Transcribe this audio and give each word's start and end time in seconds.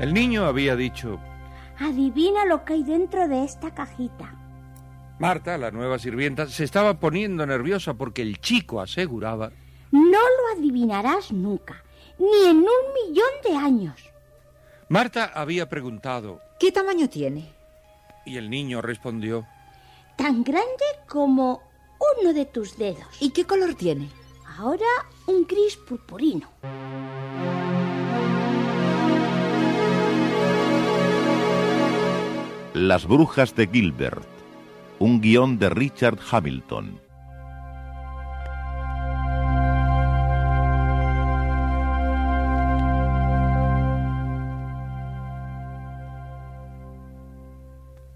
El 0.00 0.12
niño 0.12 0.44
había 0.46 0.76
dicho, 0.76 1.18
Adivina 1.78 2.44
lo 2.44 2.64
que 2.64 2.74
hay 2.74 2.82
dentro 2.82 3.28
de 3.28 3.44
esta 3.44 3.74
cajita. 3.74 4.34
Marta, 5.18 5.56
la 5.56 5.70
nueva 5.70 5.98
sirvienta, 5.98 6.46
se 6.46 6.64
estaba 6.64 7.00
poniendo 7.00 7.46
nerviosa 7.46 7.94
porque 7.94 8.22
el 8.22 8.38
chico 8.40 8.80
aseguraba, 8.80 9.50
No 9.90 10.18
lo 10.18 10.58
adivinarás 10.58 11.32
nunca, 11.32 11.82
ni 12.18 12.50
en 12.50 12.58
un 12.58 12.64
millón 13.08 13.30
de 13.44 13.56
años. 13.56 14.10
Marta 14.88 15.32
había 15.34 15.68
preguntado, 15.68 16.40
¿Qué 16.60 16.70
tamaño 16.72 17.08
tiene? 17.08 17.52
y 18.26 18.36
el 18.36 18.50
niño 18.50 18.82
respondió, 18.82 19.46
Tan 20.16 20.42
grande 20.42 20.84
como 21.08 21.62
uno 22.20 22.32
de 22.32 22.44
tus 22.46 22.76
dedos. 22.76 23.06
¿Y 23.20 23.30
qué 23.30 23.44
color 23.44 23.74
tiene? 23.74 24.10
Ahora 24.58 24.86
un 25.26 25.46
gris 25.46 25.76
purpurino. 25.76 26.48
Las 32.78 33.06
brujas 33.06 33.56
de 33.56 33.68
Gilbert. 33.68 34.22
Un 34.98 35.22
guion 35.22 35.58
de 35.58 35.70
Richard 35.70 36.18
Hamilton. 36.30 37.00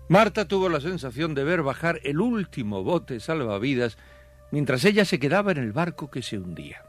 Marta 0.09 0.47
tuvo 0.47 0.69
la 0.69 0.83
sensación 0.83 1.35
de 1.35 1.45
ver 1.45 1.63
bajar 1.63 1.99
el 2.05 2.21
último 2.21 2.85
bote 2.85 3.19
salvavidas 3.19 3.97
mientras 4.51 4.85
ella 4.85 5.07
se 5.07 5.19
quedaba 5.19 5.53
en 5.53 5.59
el 5.59 5.73
barco 5.73 6.11
que 6.11 6.21
se 6.21 6.37
hundía. 6.37 6.85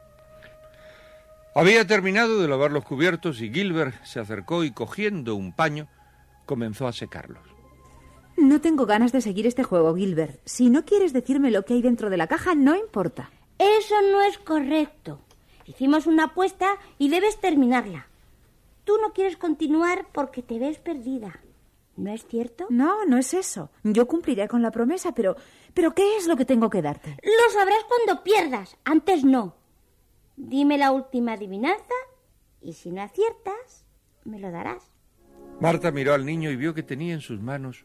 Había 1.54 1.86
terminado 1.86 2.38
de 2.38 2.48
lavar 2.48 2.70
los 2.70 2.84
cubiertos 2.84 3.40
y 3.40 3.50
Gilbert 3.50 3.94
se 4.04 4.20
acercó 4.20 4.62
y 4.62 4.72
cogiendo 4.72 5.34
un 5.36 5.54
paño 5.54 5.88
comenzó 6.44 6.86
a 6.86 6.92
secarlos. 6.92 7.51
No 8.36 8.60
tengo 8.60 8.86
ganas 8.86 9.12
de 9.12 9.20
seguir 9.20 9.46
este 9.46 9.62
juego, 9.62 9.94
Gilbert. 9.94 10.40
Si 10.44 10.70
no 10.70 10.84
quieres 10.84 11.12
decirme 11.12 11.50
lo 11.50 11.64
que 11.64 11.74
hay 11.74 11.82
dentro 11.82 12.10
de 12.10 12.16
la 12.16 12.26
caja, 12.26 12.54
no 12.54 12.74
importa. 12.76 13.30
Eso 13.58 13.94
no 14.10 14.22
es 14.22 14.38
correcto. 14.38 15.20
Hicimos 15.66 16.06
una 16.06 16.24
apuesta 16.24 16.78
y 16.98 17.08
debes 17.08 17.40
terminarla. 17.40 18.08
Tú 18.84 18.94
no 19.00 19.12
quieres 19.12 19.36
continuar 19.36 20.06
porque 20.12 20.42
te 20.42 20.58
ves 20.58 20.78
perdida. 20.78 21.40
¿No 21.96 22.10
es 22.10 22.26
cierto? 22.26 22.66
No, 22.70 23.04
no 23.04 23.18
es 23.18 23.34
eso. 23.34 23.70
Yo 23.84 24.08
cumpliré 24.08 24.48
con 24.48 24.62
la 24.62 24.70
promesa, 24.70 25.12
pero... 25.12 25.36
¿Pero 25.74 25.94
qué 25.94 26.16
es 26.16 26.26
lo 26.26 26.36
que 26.36 26.44
tengo 26.44 26.68
que 26.68 26.82
darte? 26.82 27.16
Lo 27.22 27.52
sabrás 27.52 27.84
cuando 27.84 28.22
pierdas. 28.24 28.76
Antes 28.84 29.24
no. 29.24 29.54
Dime 30.36 30.78
la 30.78 30.90
última 30.90 31.34
adivinanza 31.34 31.94
y 32.60 32.72
si 32.72 32.90
no 32.90 33.02
aciertas, 33.02 33.84
me 34.24 34.38
lo 34.38 34.50
darás. 34.50 34.82
Marta 35.60 35.92
miró 35.92 36.14
al 36.14 36.26
niño 36.26 36.50
y 36.50 36.56
vio 36.56 36.74
que 36.74 36.82
tenía 36.82 37.14
en 37.14 37.20
sus 37.20 37.40
manos 37.40 37.84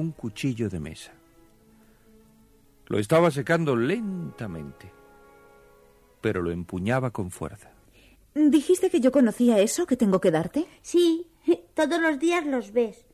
un 0.00 0.12
cuchillo 0.12 0.68
de 0.68 0.80
mesa. 0.80 1.12
Lo 2.86 2.98
estaba 2.98 3.30
secando 3.30 3.76
lentamente, 3.76 4.90
pero 6.20 6.42
lo 6.42 6.50
empuñaba 6.50 7.10
con 7.10 7.30
fuerza. 7.30 7.70
¿Dijiste 8.34 8.90
que 8.90 9.00
yo 9.00 9.12
conocía 9.12 9.58
eso 9.58 9.86
que 9.86 9.96
tengo 9.96 10.20
que 10.20 10.30
darte? 10.30 10.66
Sí, 10.82 11.26
todos 11.74 12.00
los 12.00 12.18
días 12.18 12.46
los 12.46 12.72
ves. 12.72 13.06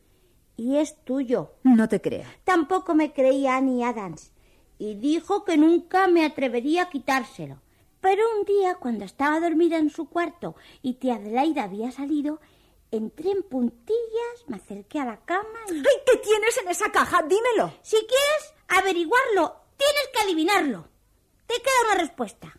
Y 0.56 0.76
es 0.76 0.96
tuyo. 1.04 1.52
No 1.64 1.88
te 1.88 2.00
creo. 2.00 2.24
Tampoco 2.44 2.94
me 2.94 3.12
creía 3.12 3.56
Annie 3.56 3.84
Adams. 3.84 4.32
Y 4.78 4.94
dijo 4.94 5.44
que 5.44 5.56
nunca 5.56 6.08
me 6.08 6.24
atrevería 6.24 6.84
a 6.84 6.88
quitárselo. 6.88 7.60
Pero 8.00 8.22
un 8.38 8.44
día, 8.44 8.76
cuando 8.76 9.04
estaba 9.04 9.40
dormida 9.40 9.78
en 9.78 9.90
su 9.90 10.08
cuarto 10.08 10.54
y 10.80 10.94
tía 10.94 11.16
Adelaida 11.16 11.64
había 11.64 11.90
salido, 11.90 12.40
entré 12.90 13.30
en 13.30 13.42
puntillas, 13.42 14.44
me 14.48 14.56
acerqué 14.56 15.00
a 15.00 15.04
la 15.04 15.18
cama 15.18 15.58
y... 15.68 15.76
¡Ay, 15.76 16.02
qué 16.06 16.18
tienes 16.18 16.58
en 16.58 16.68
esa 16.68 16.90
caja! 16.90 17.22
¡Dímelo! 17.22 17.72
Si 17.82 17.96
quieres 17.96 18.54
averiguarlo, 18.68 19.56
tienes 19.76 20.08
que 20.12 20.22
adivinarlo. 20.22 20.88
Te 21.46 21.54
queda 21.54 21.92
una 21.92 22.00
respuesta. 22.00 22.58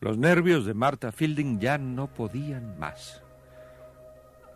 Los 0.00 0.16
nervios 0.16 0.64
de 0.64 0.74
Marta 0.74 1.12
Fielding 1.12 1.58
ya 1.58 1.76
no 1.76 2.12
podían 2.12 2.78
más. 2.78 3.22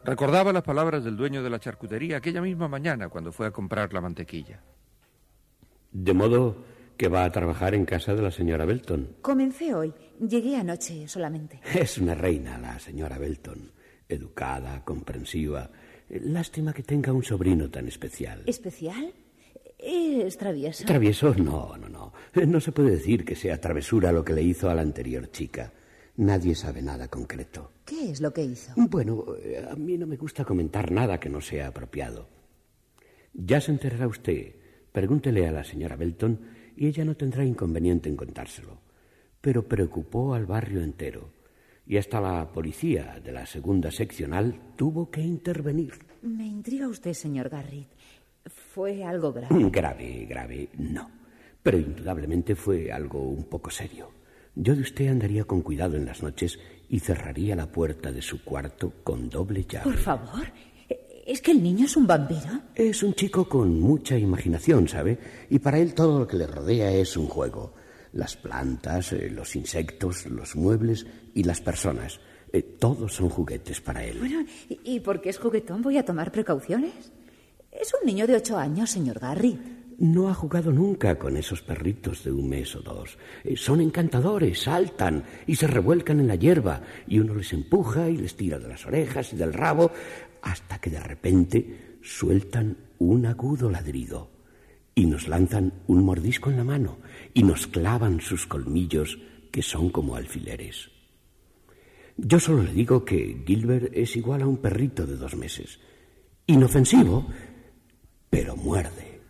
Recordaba 0.05 0.53
las 0.53 0.63
palabras 0.63 1.05
del 1.05 1.17
dueño 1.17 1.43
de 1.43 1.51
la 1.51 1.61
charcutería 1.61 2.17
aquella 2.17 2.41
misma 2.41 2.69
mañana 2.69 3.09
cuando 3.09 3.33
fue 3.33 3.47
a 3.47 3.51
comprar 3.51 3.93
la 3.93 4.01
mantequilla. 4.01 4.61
De 5.93 6.13
modo 6.15 6.57
que 6.97 7.09
va 7.09 7.25
a 7.25 7.31
trabajar 7.31 7.75
en 7.75 7.85
casa 7.85 8.15
de 8.15 8.23
la 8.23 8.31
señora 8.31 8.65
Belton. 8.65 9.17
Comencé 9.23 9.75
hoy. 9.75 9.93
Llegué 10.21 10.57
anoche 10.57 11.07
solamente. 11.09 11.61
Es 11.75 11.99
una 11.99 12.15
reina 12.15 12.59
la 12.59 12.79
señora 12.79 13.19
Belton. 13.19 13.73
Educada, 14.09 14.85
comprensiva. 14.85 15.71
Lástima 16.09 16.73
que 16.73 16.83
tenga 16.83 17.13
un 17.13 17.23
sobrino 17.23 17.71
tan 17.71 17.89
especial. 17.89 18.43
¿Especial? 18.47 19.13
Es 19.79 20.37
travieso. 20.37 20.85
¿Travieso? 20.85 21.35
No, 21.35 21.77
no, 21.77 21.89
no. 21.89 22.13
No 22.47 22.61
se 22.61 22.73
puede 22.73 22.91
decir 22.91 23.25
que 23.25 23.35
sea 23.35 23.61
travesura 23.61 24.13
lo 24.13 24.25
que 24.25 24.33
le 24.33 24.43
hizo 24.43 24.71
a 24.71 24.75
la 24.75 24.83
anterior 24.83 25.31
chica. 25.31 25.73
Nadie 26.17 26.55
sabe 26.55 26.83
nada 26.83 27.09
concreto. 27.09 27.73
¿Qué 27.85 28.11
es 28.11 28.21
lo 28.21 28.33
que 28.33 28.45
hizo? 28.45 28.73
Bueno, 28.77 29.25
eh, 29.43 29.67
a 29.69 29.75
mí 29.75 29.97
no 29.97 30.07
me 30.07 30.17
gusta 30.17 30.45
comentar 30.45 30.93
nada 30.93 31.19
que 31.19 31.31
no 31.31 31.41
sea 31.41 31.69
apropiado. 31.69 32.29
Ya 33.33 33.61
se 33.61 33.73
enterará 33.73 34.07
usted. 34.07 34.55
Pregúntele 34.93 35.49
a 35.49 35.53
la 35.53 35.65
señora 35.65 35.97
Belton 35.97 36.41
y 36.77 36.87
ella 36.87 37.05
no 37.05 37.17
tendrá 37.17 37.45
inconveniente 37.45 38.09
en 38.09 38.17
contárselo. 38.17 38.83
Pero 39.41 39.67
preocupó 39.67 40.35
al 40.35 40.47
barrio 40.47 40.83
entero 40.83 41.31
y 41.87 41.97
hasta 41.97 42.21
la 42.21 42.53
policía 42.53 43.21
de 43.23 43.33
la 43.33 43.47
segunda 43.47 43.91
seccional 43.91 44.75
tuvo 44.77 45.11
que 45.11 45.21
intervenir. 45.21 45.93
Me 46.23 46.47
intriga 46.47 46.89
usted, 46.89 47.13
señor 47.13 47.49
Garrett. 47.49 47.89
¿Fue 48.47 49.05
algo 49.05 49.33
grave? 49.33 49.71
Grave, 49.71 50.27
grave, 50.29 50.69
no. 50.79 51.11
Pero 51.63 51.79
indudablemente 51.79 52.55
fue 52.55 52.91
algo 52.91 53.23
un 53.23 53.45
poco 53.45 53.71
serio. 53.71 54.11
Yo 54.55 54.75
de 54.75 54.83
usted 54.83 55.09
andaría 55.09 55.45
con 55.45 55.63
cuidado 55.63 55.97
en 55.97 56.05
las 56.05 56.23
noches 56.23 56.59
y 56.89 57.01
cerraría 57.01 57.57
la 57.57 57.71
puerta 57.71 58.13
de 58.13 58.21
su 58.21 58.45
cuarto 58.45 58.93
con 59.03 59.31
doble 59.31 59.65
llave. 59.65 59.85
Por 59.85 59.97
favor. 59.97 60.47
¿Es 61.25 61.41
que 61.41 61.53
el 61.53 61.63
niño 61.63 61.85
es 61.85 61.97
un 61.97 62.07
vampiro? 62.07 62.61
Es 62.75 63.03
un 63.03 63.15
chico 63.15 63.49
con 63.49 63.81
mucha 63.81 64.19
imaginación, 64.19 64.89
¿sabe? 64.89 65.19
Y 65.51 65.61
para 65.61 65.79
él 65.79 65.95
todo 65.95 66.19
lo 66.19 66.27
que 66.27 66.37
le 66.37 66.49
rodea 66.49 66.91
es 66.91 67.17
un 67.17 67.29
juego. 67.29 67.75
Las 68.13 68.37
plantas, 68.37 69.13
eh, 69.13 69.31
los 69.31 69.57
insectos, 69.57 70.27
los 70.27 70.55
muebles 70.57 71.07
y 71.35 71.45
las 71.45 71.61
personas. 71.61 72.21
Eh, 72.53 72.63
todos 72.79 73.15
son 73.15 73.29
juguetes 73.31 73.81
para 73.81 74.05
él. 74.05 74.19
Bueno, 74.19 74.45
¿y, 74.69 74.81
y 74.85 75.01
porque 75.01 75.31
es 75.31 75.39
juguetón 75.39 75.81
voy 75.83 75.97
a 75.97 76.05
tomar 76.05 76.31
precauciones? 76.31 77.13
Es 77.71 77.93
un 77.99 78.07
niño 78.07 78.27
de 78.27 78.37
ocho 78.37 78.59
años, 78.59 78.91
señor 78.91 79.19
Garry. 79.19 79.59
no 79.99 80.29
ha 80.29 80.35
jugado 80.35 80.73
nunca 80.73 81.19
con 81.19 81.37
esos 81.37 81.63
perritos 81.63 82.25
de 82.25 82.33
un 82.33 82.49
mes 82.49 82.75
o 82.77 82.81
dos. 82.83 83.17
Eh, 83.45 83.57
son 83.57 83.81
encantadores, 83.81 84.63
saltan 84.63 85.25
y 85.47 85.57
se 85.57 85.67
revuelcan 85.67 86.21
en 86.21 86.29
la 86.29 86.35
hierba 86.35 86.83
y 87.07 87.19
uno 87.21 87.35
les 87.35 87.53
empuja 87.53 88.11
y 88.11 88.17
les 88.17 88.37
tira 88.37 88.59
de 88.59 88.69
las 88.69 88.85
orejas 88.85 89.33
y 89.33 89.37
del 89.37 89.53
rabo 89.55 89.91
hasta 90.43 90.79
que 90.81 90.91
de 90.91 91.01
repente 91.01 91.97
sueltan 92.03 92.77
un 92.99 93.27
agudo 93.27 93.71
ladrido 93.71 94.29
y 94.95 95.07
nos 95.07 95.29
lanzan 95.29 95.73
un 95.87 96.05
mordisco 96.05 96.51
en 96.51 96.57
la 96.59 96.65
mano 96.65 96.99
y 97.35 97.43
nos 97.43 97.67
clavan 97.67 98.21
sus 98.21 98.47
colmillos 98.47 99.19
que 99.51 99.63
son 99.63 99.91
como 99.91 100.17
alfileres. 100.17 100.91
Yo 102.17 102.39
solo 102.39 102.63
le 102.63 102.73
digo 102.73 103.05
que 103.05 103.43
Gilbert 103.47 103.91
es 103.93 104.17
igual 104.17 104.43
a 104.43 104.47
un 104.47 104.59
perrito 104.59 105.07
de 105.07 105.17
dos 105.17 105.35
meses. 105.35 105.81
Inofensivo, 106.47 107.27
pero 108.29 108.57
muerde. 108.57 109.21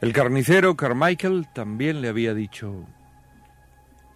El 0.00 0.12
carnicero 0.12 0.76
Carmichael 0.76 1.46
también 1.54 2.00
le 2.02 2.08
había 2.08 2.34
dicho 2.34 2.86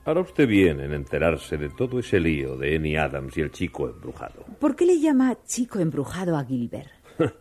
Hará 0.07 0.21
usted 0.21 0.47
bien 0.47 0.79
en 0.79 0.93
enterarse 0.93 1.57
de 1.57 1.69
todo 1.69 1.99
ese 1.99 2.21
lío 2.21 2.57
de 2.57 2.77
Annie 2.77 2.97
Adams 2.97 3.37
y 3.37 3.41
el 3.41 3.51
chico 3.51 3.89
embrujado. 3.89 4.47
¿Por 4.61 4.77
qué 4.77 4.87
le 4.87 5.01
llama 5.01 5.37
chico 5.45 5.81
embrujado 5.81 6.37
a 6.37 6.45
Gilbert? 6.45 6.89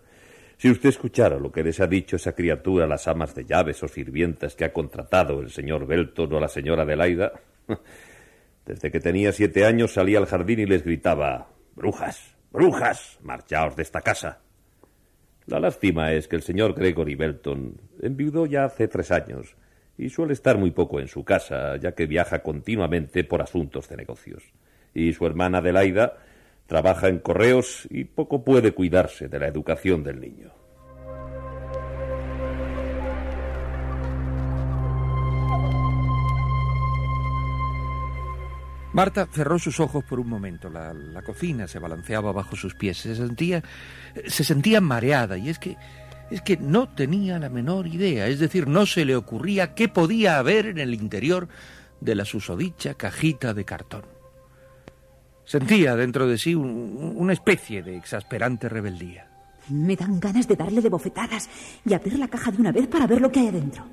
si 0.57 0.71
usted 0.71 0.89
escuchara 0.89 1.37
lo 1.37 1.51
que 1.51 1.61
les 1.61 1.79
ha 1.79 1.85
dicho 1.85 2.15
esa 2.15 2.33
criatura 2.33 2.85
a 2.85 2.87
las 2.87 3.07
amas 3.07 3.35
de 3.35 3.45
llaves 3.45 3.83
o 3.83 3.87
sirvientas 3.87 4.55
que 4.55 4.65
ha 4.65 4.73
contratado 4.73 5.41
el 5.41 5.51
señor 5.51 5.85
Belton 5.85 6.33
o 6.33 6.39
la 6.39 6.47
señora 6.47 6.81
Adelaida. 6.81 7.33
Desde 8.65 8.89
que 8.89 8.99
tenía 8.99 9.31
siete 9.31 9.63
años 9.63 9.93
salía 9.93 10.17
al 10.17 10.25
jardín 10.25 10.61
y 10.61 10.65
les 10.65 10.83
gritaba 10.83 11.49
Brujas, 11.75 12.35
brujas, 12.51 13.19
marchaos 13.21 13.75
de 13.75 13.83
esta 13.83 14.01
casa. 14.01 14.41
La 15.45 15.59
lástima 15.59 16.13
es 16.13 16.27
que 16.27 16.35
el 16.35 16.41
señor 16.41 16.73
Gregory 16.73 17.13
Belton 17.13 17.79
enviudó 18.01 18.47
ya 18.47 18.65
hace 18.65 18.87
tres 18.87 19.11
años 19.11 19.55
y 19.97 20.09
suele 20.09 20.33
estar 20.33 20.57
muy 20.57 20.71
poco 20.71 20.99
en 20.99 21.07
su 21.07 21.23
casa, 21.23 21.77
ya 21.77 21.93
que 21.93 22.05
viaja 22.05 22.43
continuamente 22.43 23.23
por 23.23 23.41
asuntos 23.41 23.87
de 23.89 23.97
negocios. 23.97 24.43
Y 24.93 25.13
su 25.13 25.25
hermana 25.25 25.59
Adelaida 25.59 26.17
trabaja 26.67 27.07
en 27.07 27.19
correos 27.19 27.87
y 27.89 28.05
poco 28.05 28.43
puede 28.43 28.73
cuidarse 28.73 29.27
de 29.27 29.39
la 29.39 29.47
educación 29.47 30.03
del 30.03 30.19
niño. 30.19 30.51
Marta 38.95 39.27
cerró 39.29 39.59
sus 39.59 39.81
ojos 39.81 40.05
por 40.05 40.21
un 40.21 40.29
momento. 40.29 40.69
La, 40.69 40.93
la, 40.93 41.21
cocina 41.21 41.67
se 41.67 41.79
balanceaba 41.79 42.31
bajo 42.31 42.55
sus 42.55 42.75
pies. 42.75 42.99
Se 42.99 43.13
sentía, 43.13 43.61
se 44.25 44.45
sentía 44.45 44.79
mareada. 44.79 45.37
Y 45.37 45.49
es 45.49 45.59
que 45.59 45.75
es 46.31 46.41
que 46.41 46.57
no 46.57 46.89
tenía 46.89 47.39
la 47.39 47.49
menor 47.49 47.87
idea, 47.87 48.27
es 48.27 48.39
decir, 48.39 48.67
no 48.67 48.85
se 48.85 49.05
le 49.05 49.15
ocurría 49.15 49.75
qué 49.75 49.87
podía 49.87 50.39
haber 50.39 50.67
en 50.67 50.79
el 50.79 50.93
interior 50.93 51.47
de 52.01 52.15
la 52.15 52.25
susodicha 52.25 52.95
cajita 52.95 53.53
de 53.53 53.65
cartón. 53.65 54.05
Sentía 55.45 55.95
dentro 55.95 56.27
de 56.27 56.37
sí 56.37 56.55
una 56.55 57.33
especie 57.33 57.83
de 57.83 57.95
exasperante 57.95 58.67
rebeldía. 58.67 59.27
Me 59.69 59.95
dan 59.95 60.19
ganas 60.19 60.47
de 60.47 60.55
darle 60.55 60.81
de 60.81 60.89
bofetadas 60.89 61.49
y 61.85 61.93
abrir 61.93 62.17
la 62.17 62.27
caja 62.27 62.51
de 62.51 62.57
una 62.57 62.71
vez 62.71 62.87
para 62.87 63.07
ver 63.07 63.21
lo 63.21 63.31
que 63.31 63.41
hay 63.41 63.47
adentro. 63.47 63.85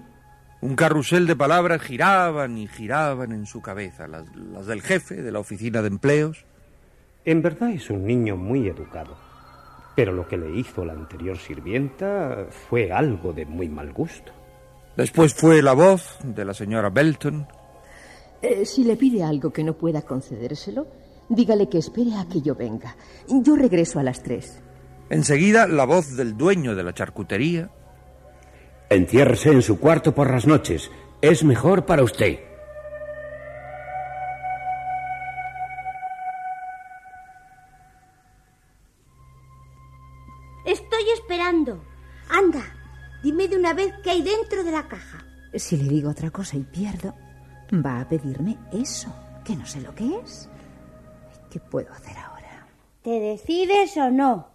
Un 0.62 0.76
carrusel 0.76 1.26
de 1.26 1.36
palabras 1.36 1.82
giraban 1.82 2.56
y 2.56 2.68
giraban 2.68 3.32
en 3.32 3.46
su 3.46 3.60
cabeza, 3.60 4.06
las, 4.06 4.24
las 4.36 4.66
del 4.66 4.80
jefe 4.80 5.16
de 5.16 5.32
la 5.32 5.40
oficina 5.40 5.82
de 5.82 5.88
empleos. 5.88 6.44
En 7.24 7.42
verdad 7.42 7.70
es 7.70 7.90
un 7.90 8.06
niño 8.06 8.36
muy 8.36 8.68
educado. 8.68 9.16
Pero 9.94 10.12
lo 10.12 10.26
que 10.26 10.38
le 10.38 10.50
hizo 10.50 10.84
la 10.84 10.94
anterior 10.94 11.36
sirvienta 11.36 12.46
fue 12.68 12.90
algo 12.92 13.32
de 13.32 13.44
muy 13.44 13.68
mal 13.68 13.92
gusto. 13.92 14.32
Después 14.96 15.34
fue 15.34 15.62
la 15.62 15.72
voz 15.72 16.18
de 16.22 16.44
la 16.44 16.54
señora 16.54 16.90
Belton. 16.90 17.46
Eh, 18.40 18.64
si 18.64 18.84
le 18.84 18.96
pide 18.96 19.22
algo 19.22 19.50
que 19.52 19.64
no 19.64 19.74
pueda 19.74 20.02
concedérselo, 20.02 20.86
dígale 21.28 21.68
que 21.68 21.78
espere 21.78 22.14
a 22.16 22.26
que 22.26 22.42
yo 22.42 22.54
venga. 22.54 22.96
Yo 23.28 23.56
regreso 23.56 23.98
a 23.98 24.02
las 24.02 24.22
tres. 24.22 24.60
Enseguida 25.10 25.66
la 25.66 25.84
voz 25.84 26.16
del 26.16 26.36
dueño 26.36 26.74
de 26.74 26.82
la 26.82 26.94
charcutería. 26.94 27.70
Entiérrese 28.88 29.50
en 29.50 29.62
su 29.62 29.78
cuarto 29.78 30.14
por 30.14 30.30
las 30.30 30.46
noches. 30.46 30.90
Es 31.20 31.44
mejor 31.44 31.86
para 31.86 32.02
usted. 32.02 32.51
De 44.72 44.78
la 44.78 44.88
caja. 44.88 45.24
Si 45.54 45.76
le 45.76 45.84
digo 45.84 46.10
otra 46.10 46.30
cosa 46.30 46.56
y 46.56 46.62
pierdo, 46.62 47.14
va 47.72 48.00
a 48.00 48.08
pedirme 48.08 48.56
eso, 48.72 49.14
que 49.44 49.54
no 49.54 49.66
sé 49.66 49.80
lo 49.82 49.94
que 49.94 50.18
es. 50.24 50.48
¿Qué 51.50 51.60
puedo 51.60 51.92
hacer 51.92 52.16
ahora? 52.16 52.66
¿Te 53.02 53.20
decides 53.20 53.96
o 53.98 54.10
no? 54.10 54.48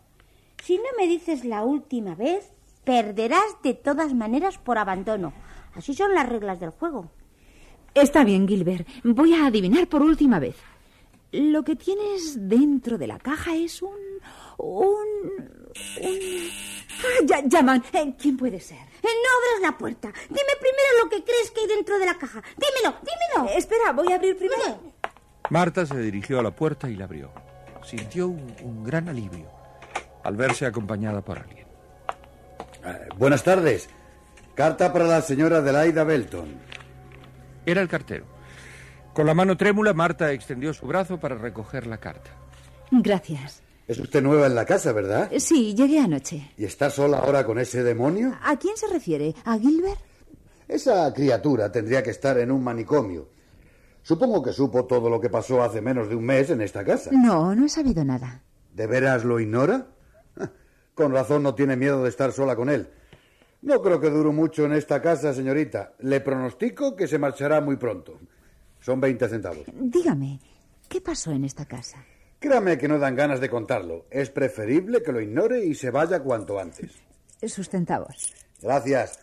Si 0.64 0.78
no 0.78 0.90
me 0.98 1.08
dices 1.08 1.46
la 1.46 1.64
última 1.64 2.16
vez, 2.16 2.52
perderás 2.84 3.62
de 3.64 3.76
todas 3.76 4.14
maneras 4.16 4.58
por 4.58 4.80
abandono. 4.80 5.34
Así 5.76 5.94
son 5.94 6.16
las 6.16 6.28
reglas 6.28 6.60
del 6.60 6.72
juego. 6.72 7.12
Está 7.94 8.24
bien, 8.24 8.48
Gilbert. 8.48 8.88
Voy 9.04 9.34
a 9.34 9.46
adivinar 9.46 9.88
por 9.88 10.02
última 10.02 10.40
vez. 10.40 10.56
Lo 11.32 11.64
que 11.64 11.76
tienes 11.76 12.50
dentro 12.50 12.98
de 12.98 13.08
la 13.08 13.20
caja 13.20 13.56
es 13.56 13.82
un... 13.84 13.92
un... 14.58 15.57
un... 16.02 16.50
Ah, 17.00 17.26
ya, 17.26 17.42
llaman. 17.46 17.84
Eh, 17.94 18.16
¿Quién 18.20 18.38
puede 18.38 18.60
ser? 18.60 18.78
Eh, 18.78 19.04
no 19.04 19.10
abras 19.10 19.72
la 19.72 19.78
puerta. 19.78 20.12
Dime 20.30 20.54
primero 20.60 21.04
lo 21.04 21.10
que 21.10 21.24
crees 21.24 21.52
que 21.52 21.62
hay 21.62 21.68
dentro 21.68 22.00
de 22.00 22.06
la 22.06 22.18
caja. 22.18 22.42
Dímelo, 22.56 22.98
dímelo. 23.02 23.50
Eh, 23.52 23.58
espera, 23.58 23.92
voy 23.92 24.12
a 24.12 24.16
abrir 24.16 24.38
primero. 24.38 24.82
Marta 25.50 25.86
se 25.86 25.98
dirigió 26.00 26.40
a 26.40 26.44
la 26.44 26.52
puerta 26.52 26.90
y 26.90 26.96
la 26.96 27.06
abrió. 27.06 27.32
Sintió 27.84 28.28
un, 28.28 28.56
un 28.64 28.84
gran 28.84 29.08
alivio 29.08 29.50
al 30.24 30.36
verse 30.36 30.66
acompañada 30.66 31.22
por 31.22 31.40
alguien. 31.40 31.68
Eh, 32.84 33.08
buenas 33.18 33.44
tardes. 33.44 33.90
Carta 34.56 34.92
para 34.92 35.06
la 35.06 35.22
señora 35.22 35.58
Adelaida 35.58 36.04
Belton. 36.04 36.60
Era 37.66 37.82
el 37.82 37.88
cartero. 37.88 38.26
Con 39.14 39.26
la 39.26 39.34
mano 39.34 39.56
trémula, 39.58 39.94
Marta 39.94 40.32
extendió 40.32 40.74
su 40.74 40.86
brazo 40.86 41.20
para 41.20 41.36
recoger 41.36 41.88
la 41.88 41.98
carta. 41.98 42.32
Gracias. 42.92 43.62
Es 43.88 44.00
usted 44.00 44.22
nueva 44.22 44.48
en 44.48 44.56
la 44.56 44.66
casa, 44.66 44.92
¿verdad? 44.92 45.32
Sí, 45.40 45.74
llegué 45.74 46.00
anoche. 46.00 46.52
¿Y 46.58 46.66
está 46.66 46.90
sola 46.90 47.20
ahora 47.20 47.46
con 47.46 47.58
ese 47.58 47.84
demonio? 47.84 48.38
¿A 48.44 48.58
quién 48.58 48.76
se 48.76 48.88
refiere? 48.88 49.34
¿A 49.46 49.58
Gilbert? 49.58 50.00
Esa 50.68 51.14
criatura 51.14 51.72
tendría 51.72 52.04
que 52.04 52.10
estar 52.10 52.38
en 52.38 52.52
un 52.52 52.62
manicomio. 52.62 53.30
Supongo 54.02 54.44
que 54.44 54.52
supo 54.52 54.86
todo 54.86 55.10
lo 55.10 55.22
que 55.22 55.30
pasó 55.30 55.64
hace 55.64 55.80
menos 55.80 56.10
de 56.10 56.16
un 56.16 56.26
mes 56.26 56.50
en 56.50 56.62
esta 56.62 56.84
casa. 56.84 57.12
No, 57.14 57.56
no 57.56 57.66
he 57.66 57.70
sabido 57.70 58.04
nada. 58.04 58.44
¿De 58.74 58.88
veras 58.88 59.24
lo 59.24 59.40
ignora? 59.40 59.88
Con 60.94 61.14
razón 61.14 61.44
no 61.44 61.56
tiene 61.56 61.78
miedo 61.78 62.04
de 62.04 62.10
estar 62.10 62.34
sola 62.34 62.56
con 62.58 62.70
él. 62.70 62.90
No 63.62 63.82
creo 63.82 64.00
que 64.02 64.10
dure 64.10 64.32
mucho 64.32 64.66
en 64.66 64.74
esta 64.74 65.02
casa, 65.02 65.34
señorita. 65.34 65.94
Le 66.00 66.20
pronostico 66.22 66.96
que 66.96 67.08
se 67.08 67.18
marchará 67.18 67.62
muy 67.62 67.78
pronto. 67.78 68.20
Son 68.82 69.00
20 69.00 69.30
centavos. 69.30 69.66
Dígame, 69.74 70.40
¿qué 70.90 71.02
pasó 71.02 71.32
en 71.32 71.46
esta 71.46 71.66
casa? 71.66 72.04
Créame 72.40 72.78
que 72.78 72.88
no 72.88 73.00
dan 73.00 73.16
ganas 73.16 73.40
de 73.40 73.50
contarlo. 73.50 74.06
Es 74.12 74.30
preferible 74.30 75.02
que 75.02 75.12
lo 75.12 75.20
ignore 75.20 75.66
y 75.66 75.74
se 75.74 75.90
vaya 75.90 76.22
cuanto 76.22 76.60
antes. 76.60 76.92
Sus 77.48 77.70
centavos. 77.70 78.34
Gracias. 78.62 79.20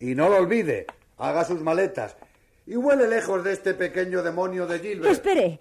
Y 0.00 0.14
no 0.14 0.28
lo 0.28 0.36
olvide. 0.36 0.86
Haga 1.16 1.44
sus 1.44 1.60
maletas. 1.60 2.16
Y 2.66 2.76
huele 2.76 3.08
lejos 3.08 3.42
de 3.42 3.52
este 3.52 3.74
pequeño 3.74 4.22
demonio 4.22 4.66
de 4.66 4.78
Gilbert. 4.78 5.12
Espere. 5.12 5.58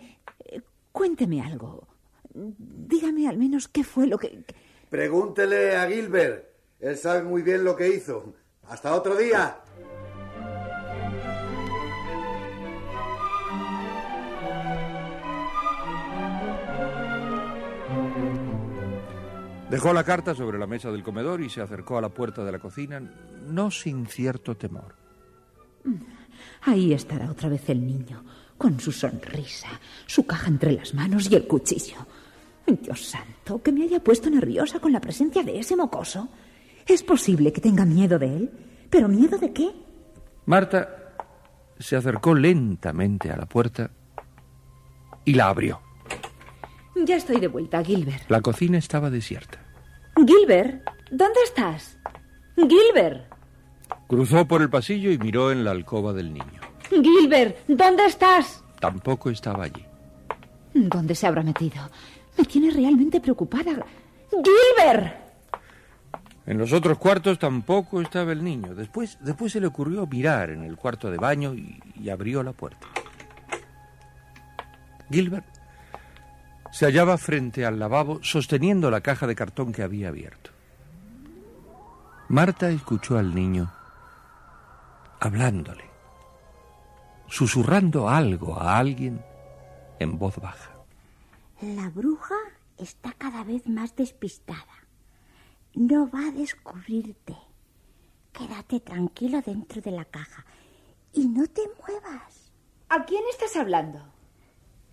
Cuénteme 0.92 1.42
algo. 1.42 1.88
Dígame 2.34 3.28
al 3.28 3.38
menos 3.38 3.68
qué 3.68 3.84
fue 3.84 4.08
lo 4.08 4.18
que... 4.18 4.44
Pregúntele 4.90 5.76
a 5.76 5.88
Gilbert. 5.88 6.48
Él 6.80 6.98
sabe 6.98 7.24
muy 7.24 7.42
bien 7.42 7.64
lo 7.64 7.76
que 7.76 7.90
hizo. 7.90 8.36
Hasta 8.68 8.94
otro 8.94 9.16
día. 9.16 9.62
Dejó 19.70 19.92
la 19.92 20.06
carta 20.06 20.34
sobre 20.34 20.58
la 20.58 20.66
mesa 20.66 20.92
del 20.92 21.04
comedor 21.04 21.42
y 21.42 21.50
se 21.50 21.62
acercó 21.62 21.98
a 21.98 22.02
la 22.02 22.10
puerta 22.10 22.46
de 22.46 22.52
la 22.54 22.60
cocina, 22.60 23.02
no 23.48 23.70
sin 23.70 24.08
cierto 24.08 24.56
temor. 24.56 24.96
Ahí 26.62 26.94
estará 26.94 27.30
otra 27.30 27.50
vez 27.50 27.70
el 27.70 27.86
niño, 27.86 28.24
con 28.58 28.80
su 28.80 28.94
sonrisa, 28.94 29.68
su 30.06 30.26
caja 30.26 30.48
entre 30.48 30.72
las 30.72 30.94
manos 30.94 31.30
y 31.30 31.36
el 31.36 31.48
cuchillo. 31.48 31.98
Dios 32.66 33.08
santo, 33.08 33.62
que 33.62 33.72
me 33.72 33.84
haya 33.84 34.02
puesto 34.02 34.30
nerviosa 34.30 34.80
con 34.80 34.92
la 34.92 35.02
presencia 35.02 35.44
de 35.44 35.60
ese 35.60 35.76
mocoso. 35.76 36.30
¿Es 36.86 37.04
posible 37.04 37.52
que 37.52 37.62
tenga 37.62 37.86
miedo 37.86 38.18
de 38.18 38.38
él? 38.38 38.52
¿Pero 38.90 39.10
miedo 39.10 39.38
de 39.38 39.52
qué? 39.52 39.70
Marta 40.46 41.14
se 41.78 41.96
acercó 41.98 42.34
lentamente 42.34 43.32
a 43.32 43.38
la 43.38 43.46
puerta 43.46 43.92
y 45.26 45.34
la 45.34 45.50
abrió. 45.50 45.87
Ya 47.06 47.16
estoy 47.16 47.40
de 47.40 47.48
vuelta, 47.48 47.84
Gilbert. 47.84 48.30
La 48.30 48.42
cocina 48.42 48.78
estaba 48.78 49.10
desierta. 49.10 49.60
Gilbert, 50.16 50.84
¿dónde 51.12 51.40
estás? 51.44 51.98
Gilbert. 52.56 53.32
Cruzó 54.08 54.48
por 54.48 54.62
el 54.62 54.70
pasillo 54.70 55.12
y 55.12 55.18
miró 55.18 55.52
en 55.52 55.64
la 55.64 55.72
alcoba 55.72 56.14
del 56.14 56.34
niño. 56.34 56.62
Gilbert, 56.90 57.58
¿dónde 57.68 58.06
estás? 58.06 58.64
Tampoco 58.80 59.30
estaba 59.30 59.66
allí. 59.66 59.86
¿Dónde 60.74 61.14
se 61.16 61.28
habrá 61.28 61.44
metido? 61.44 61.90
Me 62.38 62.46
tiene 62.46 62.72
realmente 62.72 63.20
preocupada. 63.20 63.86
Gilbert. 64.32 65.16
En 66.46 66.58
los 66.58 66.72
otros 66.72 66.98
cuartos 66.98 67.38
tampoco 67.38 68.02
estaba 68.02 68.32
el 68.32 68.44
niño. 68.44 68.74
Después, 68.74 69.18
después 69.22 69.52
se 69.52 69.60
le 69.60 69.68
ocurrió 69.68 70.08
mirar 70.08 70.50
en 70.50 70.64
el 70.64 70.78
cuarto 70.78 71.12
de 71.12 71.18
baño 71.18 71.54
y, 71.54 71.80
y 71.96 72.10
abrió 72.10 72.42
la 72.42 72.54
puerta. 72.54 72.88
Gilbert 75.12 75.57
se 76.72 76.86
hallaba 76.86 77.18
frente 77.18 77.66
al 77.66 77.80
lavabo 77.80 78.20
sosteniendo 78.24 78.92
la 78.92 79.02
caja 79.02 79.28
de 79.28 79.36
cartón 79.36 79.72
que 79.72 79.84
había 79.84 80.10
abierto. 80.10 80.52
Marta 82.30 82.70
escuchó 82.70 83.18
al 83.18 83.34
niño 83.34 83.72
hablándole, 85.20 85.86
susurrando 87.28 88.10
algo 88.10 88.60
a 88.60 88.78
alguien 88.78 89.24
en 90.00 90.18
voz 90.18 90.38
baja. 90.38 90.72
La 91.62 91.90
bruja 91.90 92.36
está 92.78 93.14
cada 93.14 93.44
vez 93.44 93.68
más 93.68 93.96
despistada. 93.96 94.86
No 95.74 96.10
va 96.10 96.28
a 96.28 96.32
descubrirte. 96.32 97.36
Quédate 98.32 98.80
tranquilo 98.80 99.42
dentro 99.42 99.82
de 99.82 99.92
la 99.92 100.06
caja 100.06 100.46
y 101.14 101.26
no 101.28 101.48
te 101.48 101.62
muevas. 101.82 102.52
¿A 102.90 103.04
quién 103.06 103.24
estás 103.32 103.56
hablando? 103.56 104.17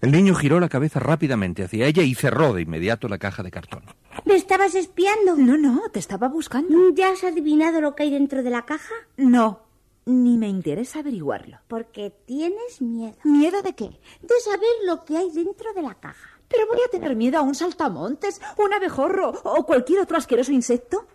El 0.04 0.12
niño 0.12 0.34
giró 0.34 0.60
la 0.60 0.68
cabeza 0.68 1.00
rápidamente 1.00 1.64
hacia 1.64 1.86
ella 1.86 2.02
y 2.02 2.14
cerró 2.14 2.52
de 2.52 2.60
inmediato 2.60 3.08
la 3.08 3.16
caja 3.16 3.42
de 3.42 3.50
cartón. 3.50 3.84
¿Me 4.26 4.34
estabas 4.34 4.74
espiando? 4.74 5.34
No, 5.34 5.56
no, 5.56 5.80
te 5.90 5.98
estaba 5.98 6.28
buscando. 6.28 6.90
¿Ya 6.92 7.08
has 7.08 7.24
adivinado 7.24 7.80
lo 7.80 7.94
que 7.94 8.02
hay 8.02 8.10
dentro 8.10 8.42
de 8.42 8.50
la 8.50 8.66
caja? 8.66 8.92
No, 9.16 9.62
ni 10.04 10.36
me 10.36 10.46
interesa 10.46 10.98
averiguarlo. 10.98 11.56
Porque 11.68 12.12
tienes 12.26 12.82
miedo. 12.82 13.16
¿Miedo 13.24 13.62
de 13.62 13.74
qué? 13.74 13.98
De 14.20 14.40
saber 14.44 14.68
lo 14.84 15.06
que 15.06 15.16
hay 15.16 15.30
dentro 15.30 15.72
de 15.72 15.80
la 15.80 15.94
caja. 15.94 16.38
Pero 16.48 16.66
voy 16.66 16.80
a 16.86 16.90
tener 16.90 17.16
miedo 17.16 17.38
a 17.38 17.42
un 17.42 17.54
saltamontes, 17.54 18.42
un 18.58 18.74
abejorro 18.74 19.30
o 19.42 19.64
cualquier 19.64 20.00
otro 20.00 20.18
asqueroso 20.18 20.52
insecto. 20.52 21.06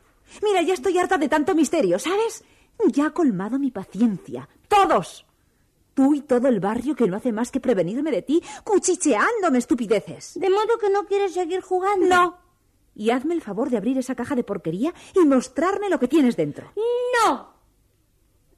Mira, 0.42 0.64
ya 0.64 0.74
estoy 0.74 0.98
harta 0.98 1.20
de 1.20 1.30
tanto 1.30 1.54
misterio, 1.54 2.00
¿sabes? 2.00 2.44
Ya 2.88 3.06
ha 3.06 3.12
colmado 3.12 3.60
mi 3.60 3.70
paciencia. 3.70 4.50
¡Todos! 4.68 5.28
Tú 6.00 6.16
y 6.16 6.22
todo 6.22 6.48
el 6.48 6.62
barrio 6.62 6.96
que 6.96 7.08
no 7.08 7.18
hace 7.18 7.34
más 7.34 7.52
que 7.52 7.60
prevenirme 7.60 8.10
de 8.10 8.22
ti, 8.22 8.42
cuchicheándome 8.64 9.58
estupideces. 9.58 10.40
¿De 10.40 10.50
modo 10.50 10.78
que 10.80 10.90
no 10.90 11.06
quieres 11.06 11.34
seguir 11.34 11.60
jugando? 11.60 12.06
No. 12.08 12.38
Y 12.96 13.10
hazme 13.10 13.34
el 13.34 13.42
favor 13.42 13.70
de 13.70 13.76
abrir 13.76 13.98
esa 13.98 14.16
caja 14.16 14.34
de 14.34 14.46
porquería 14.46 14.94
y 15.14 15.26
mostrarme 15.26 15.90
lo 15.90 16.00
que 16.00 16.08
tienes 16.08 16.38
dentro. 16.38 16.72
No. 17.26 17.54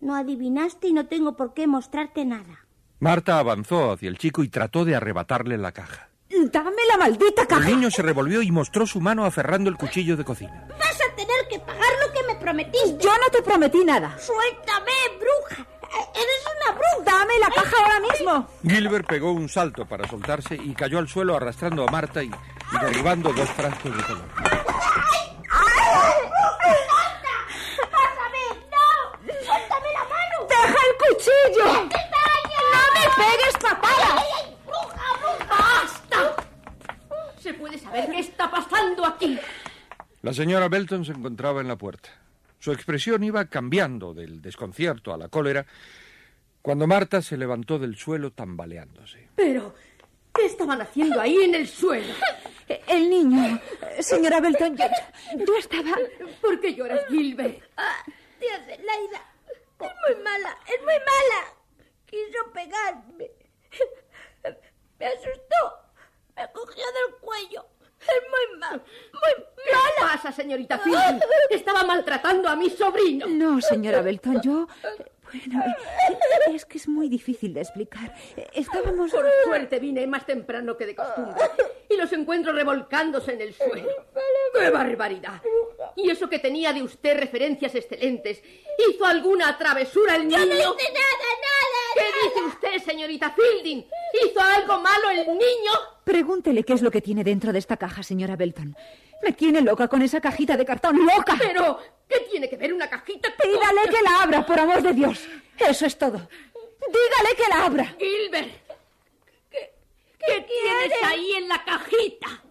No 0.02 0.16
adivinaste 0.16 0.90
y 0.90 0.94
no 0.94 1.08
tengo 1.08 1.36
por 1.36 1.56
qué 1.56 1.66
mostrarte 1.66 2.26
nada. 2.26 2.68
Marta 3.00 3.40
avanzó 3.40 3.94
hacia 3.94 4.10
el 4.10 4.20
chico 4.20 4.44
y 4.44 4.50
trató 4.50 4.86
de 4.86 4.96
arrebatarle 4.96 5.58
la 5.58 5.72
caja. 5.72 6.12
¡Dame 6.30 6.84
la 6.92 6.98
maldita 6.98 7.48
caja! 7.48 7.68
El 7.68 7.76
niño 7.76 7.90
se 7.90 8.04
revolvió 8.04 8.44
y 8.44 8.52
mostró 8.52 8.86
su 8.86 9.02
mano 9.02 9.26
aferrando 9.26 9.68
el 9.68 9.78
cuchillo 9.78 10.16
de 10.16 10.24
cocina. 10.24 10.68
Vas 10.78 11.00
a 11.10 11.16
tener 11.16 11.48
que 11.50 11.58
pagar 11.58 11.92
lo 12.06 12.14
que 12.14 12.28
me 12.28 12.36
prometiste. 12.36 13.04
Yo 13.04 13.10
no 13.10 13.32
te 13.32 13.42
prometí 13.42 13.84
nada. 13.84 14.16
Suéltame, 14.20 14.92
bruja. 15.18 15.71
Eres 16.14 16.46
una 16.46 16.72
bruja. 16.72 17.04
Dame 17.18 17.40
la 17.40 17.50
caja 17.50 17.76
ahora 17.78 18.00
mismo. 18.00 18.48
Gilbert 18.64 19.08
pegó 19.08 19.32
un 19.32 19.50
salto 19.50 19.86
para 19.86 20.08
soltarse 20.08 20.56
y 20.56 20.74
cayó 20.74 21.00
al 21.00 21.08
suelo 21.08 21.36
arrastrando 21.36 21.88
a 21.88 21.92
Marta 21.92 22.24
y, 22.24 22.28
y 22.28 22.78
derribando 22.80 23.32
dos 23.34 23.50
frascos 23.50 23.96
de 23.96 24.04
color. 24.04 24.26
¡Suéltame 29.24 29.92
la 29.94 30.04
mano! 30.04 30.48
¡Deja 30.50 30.80
el 30.88 30.94
cuchillo! 31.00 31.66
¡No 31.74 32.84
me 32.94 33.06
pegues, 33.16 33.56
papada! 33.62 34.24
¡Bruja, 34.66 35.08
bruja! 35.20 35.46
¡Basta! 35.50 36.20
¿Se 37.40 37.54
puede 37.54 37.78
saber 37.80 38.10
qué 38.12 38.20
está 38.20 38.50
pasando 38.50 39.06
aquí? 39.06 39.40
La 40.22 40.34
señora 40.34 40.68
Belton 40.70 41.06
se 41.06 41.12
encontraba 41.12 41.62
en 41.62 41.68
la 41.68 41.76
puerta. 41.76 42.10
Su 42.62 42.72
expresión 42.72 43.24
iba 43.24 43.44
cambiando 43.46 44.14
del 44.14 44.40
desconcierto 44.40 45.12
a 45.12 45.18
la 45.18 45.30
cólera 45.30 45.66
cuando 46.62 46.86
Marta 46.86 47.20
se 47.24 47.36
levantó 47.36 47.80
del 47.80 47.98
suelo 47.98 48.34
tambaleándose. 48.34 49.30
Pero, 49.36 49.74
¿qué 50.32 50.46
estaban 50.46 50.80
haciendo 50.80 51.20
ahí 51.20 51.38
en 51.38 51.56
el 51.56 51.68
suelo? 51.68 52.14
El 52.88 53.10
niño. 53.10 53.60
Señora 54.00 54.40
Belton, 54.40 54.78
yo, 54.78 54.86
yo 55.44 55.58
estaba... 55.58 55.98
¿Por 56.40 56.60
qué 56.60 56.76
lloras, 56.76 57.02
Gilbert? 57.10 57.64
Ah, 57.78 58.04
tía 58.40 58.54
Adelaida, 58.58 59.26
es 59.80 59.92
muy 60.08 60.24
mala, 60.24 60.56
es 60.68 60.82
muy 60.84 61.00
mala. 61.00 61.56
Quiso 62.06 62.52
pegarme. 62.54 63.32
Me 65.00 65.06
asustó. 65.08 65.82
Me 66.36 66.44
cogió 66.54 66.86
del 66.86 67.16
cuello. 67.22 67.66
Es 68.02 68.24
muy 68.30 68.60
mal, 68.60 68.82
muy 69.14 69.46
¿Qué 69.64 69.72
mala. 69.72 70.14
pasa, 70.14 70.32
señorita 70.32 70.80
Fielding? 70.80 71.20
Estaba 71.50 71.84
maltratando 71.84 72.50
a 72.50 72.56
mi 72.56 72.70
sobrino. 72.70 73.28
No, 73.28 73.62
señora 73.62 74.02
Belton, 74.02 74.42
yo... 74.42 74.68
Bueno, 75.32 75.64
es 76.54 76.66
que 76.66 76.78
es 76.78 76.90
muy 76.90 77.08
difícil 77.08 77.54
de 77.54 77.62
explicar. 77.62 78.14
Estábamos... 78.54 79.12
Por 79.12 79.26
suerte 79.46 79.80
vine 79.80 80.06
más 80.06 80.26
temprano 80.26 80.76
que 80.76 80.86
de 80.86 80.96
costumbre 80.96 81.42
y 81.90 81.96
los 81.96 82.12
encuentro 82.12 82.52
revolcándose 82.52 83.34
en 83.34 83.42
el 83.42 83.54
suelo. 83.54 83.88
¡Qué 84.54 84.70
barbaridad! 84.70 85.42
Y 85.96 86.10
eso 86.10 86.28
que 86.28 86.40
tenía 86.40 86.74
de 86.74 86.84
usted 86.84 87.18
referencias 87.18 87.76
excelentes. 87.76 88.44
¿Hizo 88.90 89.06
alguna 89.06 89.58
travesura 89.58 90.16
el 90.16 90.28
niño? 90.28 90.40
No 90.40 90.46
hice 90.46 90.58
nada, 90.92 91.30
nada. 91.42 91.71
¿Qué 91.94 92.04
dice 92.24 92.42
usted, 92.46 92.84
señorita 92.84 93.32
Fielding? 93.32 93.86
¿Hizo 94.24 94.40
algo 94.42 94.80
malo 94.80 95.10
el 95.10 95.28
niño? 95.28 95.72
Pregúntele 96.04 96.64
qué 96.64 96.74
es 96.74 96.82
lo 96.82 96.92
que 96.92 97.02
tiene 97.02 97.24
dentro 97.24 97.52
de 97.52 97.60
esta 97.60 97.78
caja, 97.78 98.04
señora 98.04 98.36
Belton. 98.36 98.76
Me 99.24 99.34
tiene 99.34 99.62
loca 99.62 99.88
con 99.88 100.02
esa 100.02 100.20
cajita 100.20 100.58
de 100.58 100.66
cartón, 100.66 100.98
loca. 101.06 101.36
Pero, 101.38 101.80
¿qué 102.08 102.22
tiene 102.22 102.50
que 102.50 102.58
ver 102.58 102.74
una 102.74 102.90
cajita 102.90 103.30
con... 103.36 103.50
Dígale 103.50 103.82
que 103.90 104.02
la 104.02 104.24
abra, 104.24 104.46
por 104.46 104.60
amor 104.60 104.82
de 104.82 104.94
Dios. 104.94 105.28
Eso 105.58 105.86
es 105.86 105.98
todo. 105.98 106.18
Dígale 106.18 107.36
que 107.38 107.50
la 107.50 107.66
abra. 107.66 107.96
Gilbert, 108.00 108.50
¿qué, 109.50 109.74
qué 110.20 110.42
tienes 110.42 111.04
ahí 111.04 111.34
en 111.34 111.48
la 111.48 111.64
cajita? 111.64 112.44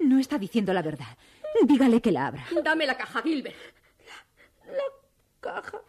No 0.00 0.18
está 0.18 0.38
diciendo 0.38 0.72
la 0.72 0.82
verdad. 0.82 1.16
Dígale 1.62 2.00
que 2.00 2.10
la 2.10 2.26
abra. 2.26 2.44
Dame 2.62 2.86
la 2.86 2.96
caja, 2.96 3.22
Gilbert. 3.22 3.56
Caja. 5.40 5.80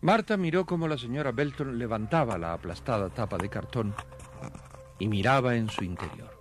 Marta 0.00 0.36
miró 0.36 0.66
cómo 0.66 0.88
la 0.88 0.98
señora 0.98 1.30
Belton 1.30 1.78
levantaba 1.78 2.36
la 2.36 2.54
aplastada 2.54 3.08
tapa 3.08 3.38
de 3.38 3.48
cartón 3.48 3.94
y 4.98 5.06
miraba 5.06 5.54
en 5.54 5.70
su 5.70 5.84
interior. 5.84 6.36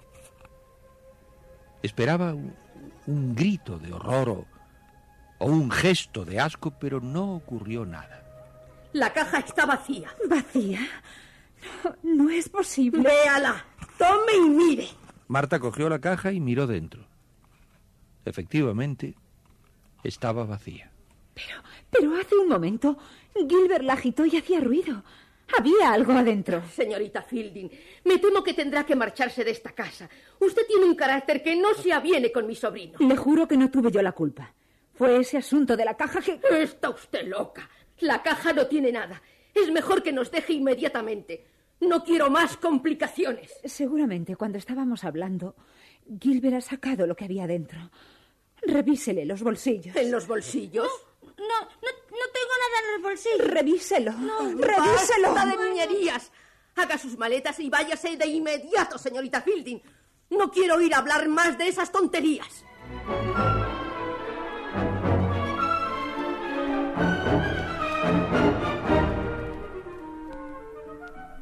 Esperaba 1.83 2.33
un, 2.33 2.55
un 3.05 3.35
grito 3.35 3.77
de 3.77 3.93
horror 3.93 4.29
o, 4.29 4.47
o 5.37 5.45
un 5.45 5.69
gesto 5.69 6.25
de 6.25 6.39
asco, 6.39 6.71
pero 6.79 6.99
no 7.01 7.35
ocurrió 7.35 7.85
nada. 7.85 8.23
La 8.93 9.13
caja 9.13 9.39
está 9.39 9.65
vacía. 9.65 10.13
¿Vacía? 10.27 10.79
No, 11.83 12.25
no 12.25 12.29
es 12.29 12.49
posible. 12.49 13.03
Véala, 13.03 13.63
tome 13.97 14.33
y 14.37 14.49
mire. 14.49 14.87
Marta 15.27 15.59
cogió 15.59 15.87
la 15.87 15.99
caja 15.99 16.31
y 16.31 16.39
miró 16.39 16.67
dentro. 16.67 17.05
Efectivamente, 18.25 19.15
estaba 20.03 20.45
vacía. 20.45 20.91
Pero, 21.33 21.61
pero 21.91 22.15
hace 22.15 22.35
un 22.35 22.47
momento 22.47 22.97
Gilbert 23.35 23.83
la 23.83 23.93
agitó 23.93 24.25
y 24.25 24.37
hacía 24.37 24.59
ruido. 24.59 25.03
Había 25.57 25.91
algo 25.91 26.13
adentro. 26.13 26.63
Señorita 26.73 27.21
Fielding, 27.21 27.69
me 28.05 28.17
temo 28.19 28.41
que 28.41 28.53
tendrá 28.53 28.85
que 28.85 28.95
marcharse 28.95 29.43
de 29.43 29.51
esta 29.51 29.71
casa. 29.73 30.09
Usted 30.39 30.65
tiene 30.65 30.85
un 30.85 30.95
carácter 30.95 31.43
que 31.43 31.55
no 31.55 31.73
se 31.73 31.91
aviene 31.91 32.31
con 32.31 32.47
mi 32.47 32.55
sobrino. 32.55 32.97
Le 32.99 33.17
juro 33.17 33.47
que 33.47 33.57
no 33.57 33.69
tuve 33.69 33.91
yo 33.91 34.01
la 34.01 34.13
culpa. 34.13 34.53
Fue 34.93 35.17
ese 35.19 35.37
asunto 35.37 35.75
de 35.75 35.85
la 35.85 35.97
caja 35.97 36.21
que... 36.21 36.39
Está 36.61 36.89
usted 36.89 37.27
loca. 37.27 37.69
La 37.99 38.23
caja 38.23 38.53
no 38.53 38.67
tiene 38.67 38.91
nada. 38.91 39.21
Es 39.53 39.69
mejor 39.71 40.01
que 40.01 40.13
nos 40.13 40.31
deje 40.31 40.53
inmediatamente. 40.53 41.45
No 41.81 42.03
quiero 42.03 42.29
más 42.29 42.57
complicaciones. 42.57 43.51
Seguramente 43.65 44.35
cuando 44.35 44.57
estábamos 44.57 45.03
hablando, 45.03 45.55
Gilbert 46.19 46.55
ha 46.55 46.61
sacado 46.61 47.07
lo 47.07 47.15
que 47.15 47.25
había 47.25 47.47
dentro. 47.47 47.91
Revísele 48.61 49.25
los 49.25 49.41
bolsillos. 49.41 49.95
¿En 49.95 50.11
los 50.11 50.27
bolsillos? 50.27 50.87
No, 51.51 51.65
no, 51.65 51.91
no 51.91 52.25
tengo 52.33 52.53
nada 52.61 52.79
en 52.85 52.93
los 52.93 53.01
bolsillos. 53.01 53.47
Revíselo. 53.47 54.11
¡Revíselo! 54.57 55.33
¡Basta 55.33 55.57
de 55.57 55.69
niñerías! 55.69 56.31
Haga 56.75 56.97
sus 56.97 57.17
maletas 57.17 57.59
y 57.59 57.69
váyase 57.69 58.15
de 58.15 58.27
inmediato, 58.27 58.97
señorita 58.97 59.41
Fielding. 59.41 59.81
No 60.29 60.49
quiero 60.49 60.75
oír 60.75 60.93
hablar 60.95 61.27
más 61.27 61.57
de 61.57 61.67
esas 61.67 61.91
tonterías. 61.91 62.63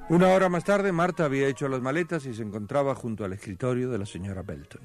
Una 0.10 0.30
hora 0.30 0.50
más 0.50 0.64
tarde, 0.64 0.92
Marta 0.92 1.26
había 1.26 1.48
hecho 1.48 1.68
las 1.68 1.82
maletas 1.82 2.26
y 2.26 2.34
se 2.34 2.42
encontraba 2.42 2.96
junto 2.96 3.24
al 3.24 3.34
escritorio 3.34 3.92
de 3.92 4.00
la 4.00 4.08
señora 4.08 4.42
Belton. 4.42 4.82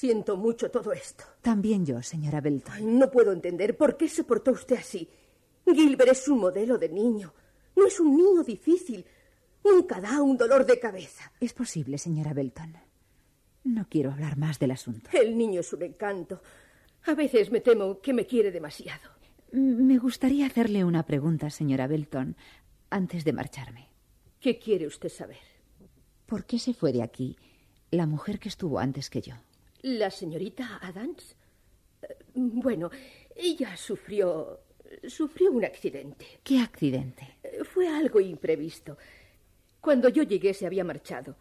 Siento 0.00 0.38
mucho 0.38 0.70
todo 0.70 0.94
esto. 0.94 1.24
También 1.42 1.84
yo, 1.84 2.02
señora 2.02 2.40
Belton. 2.40 2.72
Ay, 2.72 2.86
no 2.86 3.10
puedo 3.10 3.32
entender 3.32 3.76
por 3.76 3.98
qué 3.98 4.08
se 4.08 4.24
portó 4.24 4.52
usted 4.52 4.78
así. 4.78 5.06
Gilbert 5.66 6.12
es 6.12 6.26
un 6.26 6.38
modelo 6.38 6.78
de 6.78 6.88
niño. 6.88 7.34
No 7.76 7.86
es 7.86 8.00
un 8.00 8.16
niño 8.16 8.42
difícil. 8.42 9.04
Nunca 9.62 10.00
da 10.00 10.22
un 10.22 10.38
dolor 10.38 10.64
de 10.64 10.80
cabeza. 10.80 11.30
Es 11.38 11.52
posible, 11.52 11.98
señora 11.98 12.32
Belton. 12.32 12.78
No 13.64 13.86
quiero 13.90 14.10
hablar 14.10 14.38
más 14.38 14.58
del 14.58 14.70
asunto. 14.70 15.10
El 15.12 15.36
niño 15.36 15.60
es 15.60 15.70
un 15.74 15.82
encanto. 15.82 16.40
A 17.04 17.12
veces 17.12 17.50
me 17.50 17.60
temo 17.60 18.00
que 18.00 18.14
me 18.14 18.24
quiere 18.24 18.50
demasiado. 18.50 19.06
Me 19.52 19.98
gustaría 19.98 20.46
hacerle 20.46 20.82
una 20.82 21.04
pregunta, 21.04 21.50
señora 21.50 21.86
Belton, 21.86 22.38
antes 22.88 23.22
de 23.26 23.34
marcharme. 23.34 23.90
¿Qué 24.40 24.58
quiere 24.58 24.86
usted 24.86 25.10
saber? 25.10 25.44
¿Por 26.24 26.46
qué 26.46 26.58
se 26.58 26.72
fue 26.72 26.90
de 26.90 27.02
aquí 27.02 27.36
la 27.90 28.06
mujer 28.06 28.38
que 28.38 28.48
estuvo 28.48 28.78
antes 28.78 29.10
que 29.10 29.20
yo? 29.20 29.34
¿La 29.82 30.10
señorita 30.10 30.78
Adams? 30.82 31.36
Eh, 32.02 32.16
Bueno, 32.34 32.90
ella 33.34 33.76
sufrió. 33.76 34.60
sufrió 35.08 35.52
un 35.52 35.64
accidente. 35.64 36.26
¿Qué 36.42 36.60
accidente? 36.60 37.36
Eh, 37.42 37.64
Fue 37.64 37.88
algo 37.88 38.20
imprevisto. 38.20 38.96
Cuando 39.80 40.08
yo 40.08 40.22
llegué 40.24 40.52
se 40.54 40.66
había 40.66 40.84
marchado. 40.84 41.36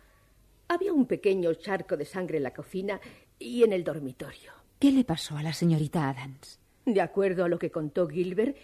Había 0.67 0.93
un 0.93 1.05
pequeño 1.07 1.53
charco 1.55 1.97
de 1.97 2.05
sangre 2.05 2.37
en 2.37 2.43
la 2.43 2.53
cocina 2.53 2.99
y 3.39 3.63
en 3.63 3.73
el 3.73 3.83
dormitorio. 3.83 4.51
¿Qué 4.79 4.91
le 4.91 5.03
pasó 5.03 5.35
a 5.35 5.43
la 5.43 5.51
señorita 5.51 6.07
Adams? 6.09 6.59
De 6.85 7.01
acuerdo 7.01 7.43
a 7.43 7.49
lo 7.49 7.57
que 7.59 7.71
contó 7.71 8.07
Gilbert, 8.07 8.55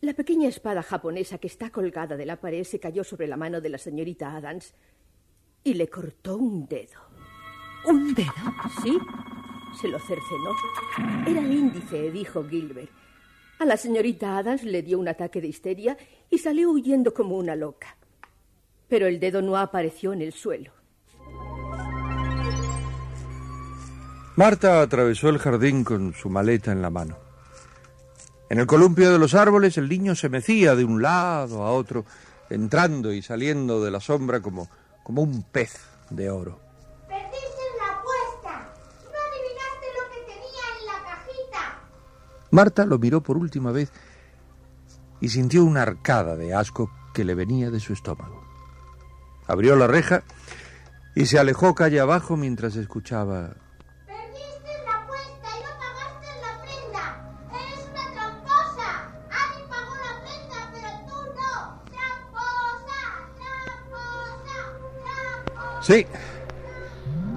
la 0.00 0.14
pequeña 0.14 0.48
espada 0.48 0.82
japonesa 0.82 1.38
que 1.38 1.46
está 1.46 1.70
colgada 1.70 2.16
de 2.16 2.26
la 2.26 2.40
pared 2.40 2.64
se 2.64 2.80
cayó 2.80 3.04
sobre 3.04 3.28
la 3.28 3.36
mano 3.36 3.60
de 3.60 3.68
la 3.68 3.78
señorita 3.78 4.34
Adams 4.34 4.74
y 5.62 5.74
le 5.74 5.88
cortó 5.88 6.36
un 6.38 6.66
dedo. 6.66 6.98
¿Un 7.86 8.14
dedo? 8.14 8.32
Sí, 8.82 8.98
se 9.80 9.88
lo 9.88 9.98
cercenó. 9.98 10.50
Era 11.26 11.40
el 11.40 11.52
índice, 11.52 12.10
dijo 12.10 12.44
Gilbert. 12.48 12.90
A 13.58 13.64
la 13.64 13.76
señorita 13.76 14.38
Adams 14.38 14.64
le 14.64 14.82
dio 14.82 14.98
un 14.98 15.08
ataque 15.08 15.40
de 15.40 15.48
histeria 15.48 15.96
y 16.30 16.38
salió 16.38 16.70
huyendo 16.70 17.14
como 17.14 17.36
una 17.36 17.54
loca. 17.56 17.96
Pero 18.88 19.06
el 19.06 19.20
dedo 19.20 19.42
no 19.42 19.56
apareció 19.56 20.12
en 20.12 20.22
el 20.22 20.32
suelo. 20.32 20.72
Marta 24.34 24.80
atravesó 24.80 25.28
el 25.28 25.38
jardín 25.38 25.84
con 25.84 26.14
su 26.14 26.30
maleta 26.30 26.72
en 26.72 26.80
la 26.80 26.88
mano. 26.88 27.18
En 28.48 28.58
el 28.58 28.66
columpio 28.66 29.12
de 29.12 29.18
los 29.18 29.34
árboles 29.34 29.76
el 29.78 29.88
niño 29.88 30.14
se 30.14 30.28
mecía 30.28 30.74
de 30.74 30.84
un 30.84 31.02
lado 31.02 31.62
a 31.62 31.72
otro, 31.72 32.04
entrando 32.50 33.12
y 33.12 33.22
saliendo 33.22 33.82
de 33.84 33.90
la 33.90 34.00
sombra 34.00 34.40
como, 34.40 34.68
como 35.02 35.22
un 35.22 35.42
pez 35.42 35.78
de 36.10 36.30
oro. 36.30 36.60
Perdiste 37.08 37.62
la 37.78 37.94
apuesta. 37.98 38.72
No 39.04 39.18
adivinaste 39.28 39.86
lo 39.96 40.04
que 40.12 40.20
tenía 40.32 40.64
en 40.80 40.86
la 40.86 40.98
cajita. 41.08 41.80
Marta 42.52 42.84
lo 42.84 42.98
miró 42.98 43.22
por 43.22 43.38
última 43.38 43.72
vez 43.72 43.90
y 45.20 45.30
sintió 45.30 45.64
una 45.64 45.80
arcada 45.80 46.36
de 46.36 46.54
asco 46.54 46.90
que 47.14 47.24
le 47.24 47.34
venía 47.34 47.70
de 47.70 47.80
su 47.80 47.94
estómago. 47.94 48.44
Abrió 49.46 49.74
la 49.74 49.86
reja 49.86 50.22
y 51.14 51.24
se 51.24 51.38
alejó 51.38 51.74
calle 51.74 51.98
abajo 51.98 52.36
mientras 52.36 52.76
escuchaba 52.76 53.54
Perdiste 54.06 54.84
la 54.84 54.96
apuesta 55.02 55.48
y 55.48 55.62
no 55.62 55.70
pagaste 55.80 56.28
la 56.42 56.60
prenda. 56.60 57.04
Eres 57.56 57.88
una 57.90 58.04
tramposa. 58.12 58.88
Annie 59.30 59.66
pagó 59.70 59.94
la 59.96 60.12
prenda, 60.20 60.60
pero 60.74 60.90
tú 61.08 61.18
no. 61.32 61.52
Tramposa, 61.88 63.00
tramposa, 63.40 64.60
tramposa. 65.46 65.82
Sí. 65.82 66.06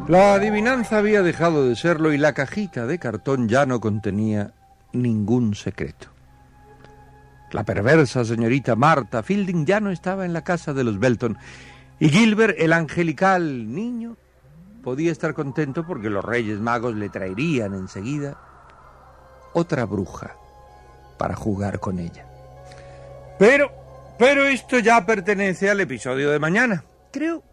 La 0.09 0.33
adivinanza 0.33 0.97
había 0.97 1.23
dejado 1.23 1.69
de 1.69 1.77
serlo 1.77 2.11
y 2.11 2.17
la 2.17 2.33
cajita 2.33 2.85
de 2.85 2.99
cartón 2.99 3.47
ya 3.47 3.65
no 3.65 3.79
contenía 3.79 4.51
ningún 4.95 5.55
secreto. 5.55 6.07
La 7.51 7.63
perversa 7.63 8.25
señorita 8.25 8.75
Marta 8.75 9.23
Fielding 9.23 9.65
ya 9.65 9.79
no 9.79 9.91
estaba 9.91 10.25
en 10.25 10.33
la 10.33 10.43
casa 10.43 10.73
de 10.73 10.83
los 10.83 10.99
Belton 10.99 11.37
y 11.99 12.09
Gilbert, 12.09 12.55
el 12.59 12.73
angelical 12.73 13.73
niño, 13.73 14.17
podía 14.83 15.11
estar 15.11 15.33
contento 15.33 15.85
porque 15.85 16.09
los 16.09 16.25
Reyes 16.25 16.59
Magos 16.59 16.95
le 16.95 17.09
traerían 17.09 17.73
enseguida 17.73 18.37
otra 19.53 19.85
bruja 19.85 20.35
para 21.17 21.35
jugar 21.35 21.79
con 21.79 21.99
ella. 21.99 22.25
Pero, 23.39 23.71
pero 24.19 24.43
esto 24.45 24.79
ya 24.79 25.05
pertenece 25.05 25.69
al 25.69 25.79
episodio 25.79 26.31
de 26.31 26.39
mañana. 26.39 26.83
Creo 27.11 27.43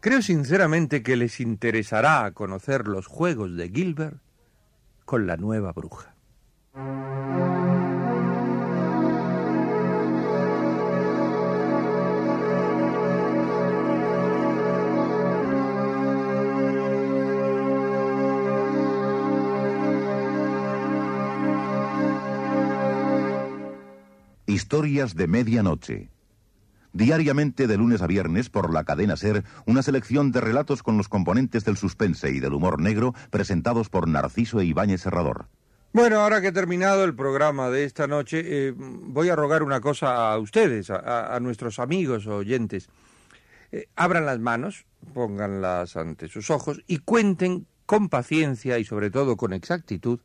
Creo 0.00 0.22
sinceramente 0.22 1.02
que 1.02 1.16
les 1.16 1.40
interesará 1.40 2.30
conocer 2.32 2.86
los 2.86 3.06
juegos 3.06 3.56
de 3.56 3.68
Gilbert 3.68 4.18
con 5.04 5.26
la 5.26 5.36
nueva 5.36 5.72
bruja. 5.72 6.15
Historias 6.76 6.84
de 25.14 25.28
medianoche. 25.28 26.10
Diariamente 26.92 27.66
de 27.66 27.78
lunes 27.78 28.02
a 28.02 28.06
viernes 28.06 28.50
por 28.50 28.70
la 28.70 28.84
cadena 28.84 29.16
Ser, 29.16 29.44
una 29.64 29.82
selección 29.82 30.30
de 30.30 30.42
relatos 30.42 30.82
con 30.82 30.98
los 30.98 31.08
componentes 31.08 31.64
del 31.64 31.78
suspense 31.78 32.32
y 32.32 32.40
del 32.40 32.52
humor 32.52 32.82
negro 32.82 33.14
presentados 33.30 33.88
por 33.88 34.08
Narciso 34.08 34.60
e 34.60 34.66
Ibáñez 34.66 35.00
Serrador. 35.00 35.48
Bueno, 35.96 36.20
ahora 36.20 36.42
que 36.42 36.48
he 36.48 36.52
terminado 36.52 37.04
el 37.04 37.14
programa 37.14 37.70
de 37.70 37.84
esta 37.84 38.06
noche, 38.06 38.42
eh, 38.44 38.74
voy 38.76 39.30
a 39.30 39.34
rogar 39.34 39.62
una 39.62 39.80
cosa 39.80 40.30
a 40.30 40.38
ustedes, 40.38 40.90
a, 40.90 41.40
nuestros 41.40 41.78
amigos 41.78 42.26
oyentes. 42.26 42.90
Eh, 43.72 43.88
abran 43.96 44.26
las 44.26 44.38
manos, 44.38 44.84
pónganlas 45.14 45.96
ante 45.96 46.28
sus 46.28 46.50
ojos 46.50 46.82
y 46.86 46.98
cuenten 46.98 47.66
con 47.86 48.10
paciencia 48.10 48.78
y 48.78 48.84
sobre 48.84 49.10
todo 49.10 49.38
con 49.38 49.54
exactitud 49.54 50.20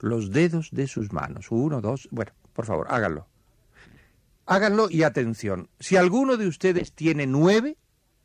los 0.00 0.32
dedos 0.32 0.68
de 0.70 0.86
sus 0.86 1.10
manos. 1.14 1.46
Uno, 1.50 1.80
dos, 1.80 2.08
bueno, 2.10 2.32
por 2.52 2.66
favor, 2.66 2.86
háganlo. 2.90 3.26
Háganlo 4.44 4.88
y 4.90 5.02
atención, 5.02 5.70
si 5.80 5.96
alguno 5.96 6.36
de 6.36 6.46
ustedes 6.46 6.92
tiene 6.92 7.26
nueve, 7.26 7.78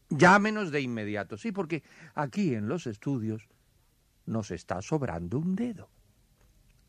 llámenos 0.10 0.72
de 0.72 0.82
inmediato, 0.82 1.38
sí, 1.38 1.54
porque 1.54 1.84
aquí 2.16 2.54
en 2.54 2.68
los 2.68 2.86
estudios 2.86 3.48
nos 4.26 4.52
está 4.52 4.82
sobrando 4.82 5.40
un 5.40 5.56
dedo. 5.56 5.88